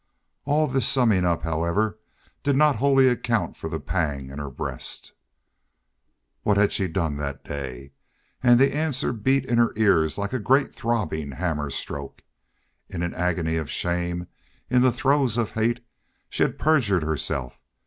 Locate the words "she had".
16.31-16.57